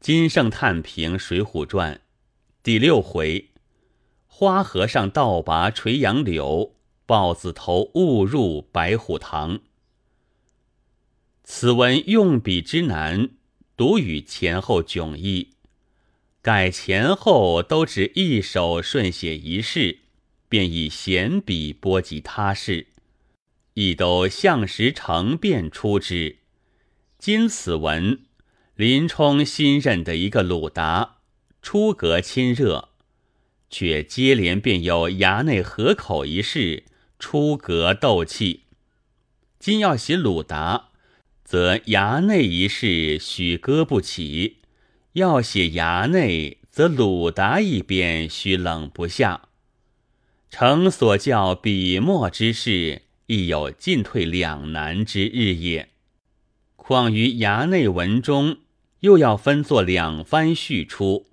[0.00, 1.94] 金圣叹评《水浒传》
[2.62, 3.50] 第六回：
[4.28, 9.58] 花和尚倒拔垂杨柳，豹子头误入白虎堂。
[11.42, 13.30] 此文用笔之难，
[13.76, 15.54] 独与前后迥异。
[16.42, 19.98] 改前后都只一首顺写一事，
[20.48, 22.86] 便以闲笔波及他事，
[23.74, 26.38] 亦都向时成变出之。
[27.18, 28.20] 今此文。
[28.78, 31.16] 林冲新认的一个鲁达，
[31.60, 32.90] 出阁亲热，
[33.68, 36.84] 却接连便有衙内合口一事，
[37.18, 38.66] 出阁斗气。
[39.58, 40.90] 今要写鲁达，
[41.42, 44.58] 则衙内一事许搁不起；
[45.14, 49.48] 要写衙内，则鲁达一边须冷不下。
[50.50, 55.88] 诚所教笔墨之事，亦有进退两难之日也。
[56.76, 58.58] 况于衙内文中。
[59.00, 61.26] 又要分作两番叙出，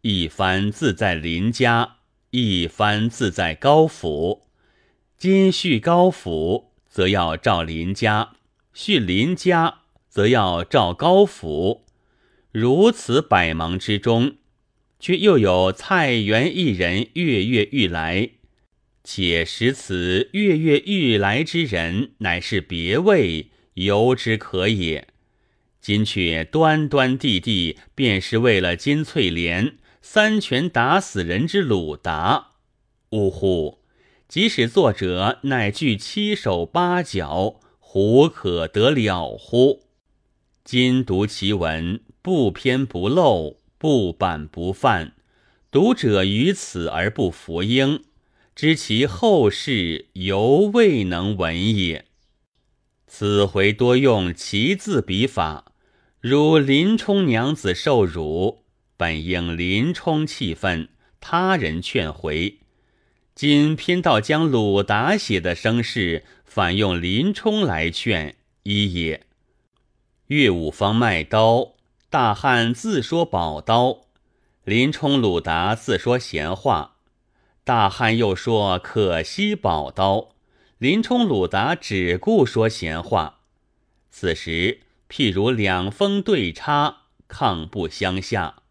[0.00, 1.96] 一番自在林家，
[2.30, 4.46] 一番自在高府。
[5.18, 8.36] 今叙高府，则要照林家；
[8.72, 11.84] 叙林家，则要照高府。
[12.50, 14.36] 如此百忙之中，
[14.98, 18.30] 却又有菜园一人跃跃欲来，
[19.04, 25.08] 且识此跃跃欲来之人，乃是别位，由之可也。
[25.82, 32.52] 今却端端地地，便是为了金翠莲三拳打死人之鲁达。
[33.10, 33.80] 呜呼！
[34.28, 39.80] 即使作者乃具七手八脚，胡可得了乎？
[40.64, 45.14] 今读其文，不偏不漏，不板不犯，
[45.72, 48.04] 读者于此而不服膺，
[48.54, 52.04] 知其后世犹未能闻也。
[53.08, 55.71] 此回多用奇字笔法。
[56.22, 58.62] 如林冲娘子受辱，
[58.96, 60.88] 本应林冲气愤，
[61.20, 62.60] 他人劝回。
[63.34, 69.26] 今偏道将鲁达写的生事，反用林冲来劝，一也。
[70.28, 71.72] 岳武方卖刀，
[72.08, 74.02] 大汉自说宝刀；
[74.62, 76.98] 林冲、鲁达自说闲话，
[77.64, 80.28] 大汉又说可惜宝刀，
[80.78, 83.40] 林冲、鲁达只顾说闲话。
[84.08, 84.82] 此时。
[85.12, 88.62] 譬如两峰对插，抗不相下。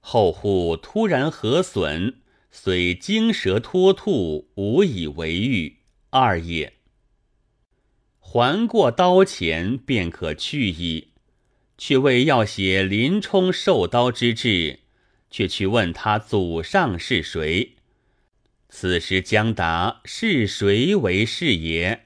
[0.00, 2.16] 后户突然合损，
[2.50, 5.76] 虽惊蛇脱兔，无以为喻。
[6.10, 6.72] 二也。
[8.18, 11.12] 还过刀前，便可去矣。
[11.78, 14.80] 却为要写林冲受刀之志，
[15.30, 17.76] 却去问他祖上是谁。
[18.68, 22.03] 此时将答是谁为是也。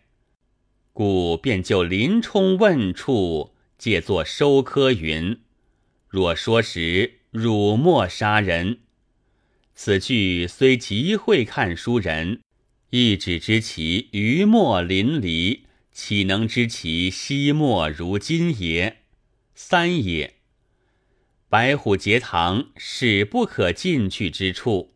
[0.98, 5.38] 故便就林冲问处，借作收科云
[6.10, 8.80] ：“若说时辱没杀人。”
[9.76, 12.40] 此句虽极会看书人，
[12.90, 15.60] 亦只知其余墨淋漓，
[15.92, 19.04] 岂能知其惜墨如金也？
[19.54, 20.34] 三也。
[21.48, 24.94] 白虎节堂是不可进去之处，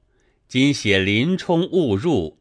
[0.49, 2.41] 今写林冲误入，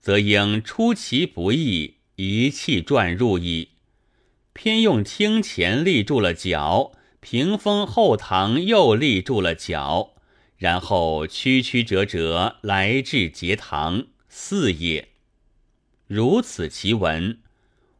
[0.00, 1.96] 则应出其不意。
[2.22, 3.68] 一气转入矣，
[4.52, 10.12] 偏用厅前立住了脚，屏风后堂又立住了脚，
[10.58, 15.08] 然后曲曲折折来至节堂，四也。
[16.06, 17.38] 如此其文，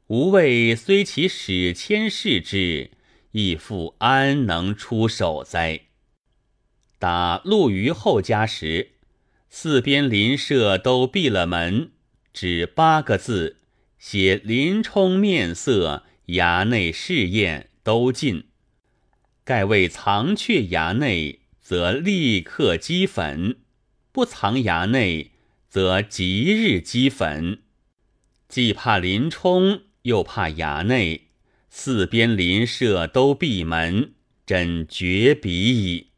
[0.09, 2.91] 吾谓虽其史迁世之，
[3.33, 5.81] 亦复安能出手哉？
[6.99, 8.91] 打陆虞后家时，
[9.49, 11.93] 四边邻舍都闭了门，
[12.35, 13.57] 只八个字。
[14.01, 18.45] 写林冲面色，衙内试验都尽。
[19.45, 23.57] 盖为藏却衙内，则立刻积粉；
[24.11, 25.33] 不藏衙内，
[25.69, 27.61] 则即日积粉。
[28.49, 31.29] 既怕林冲，又怕衙内，
[31.69, 34.15] 四边邻舍都闭门，
[34.47, 36.10] 真绝笔矣。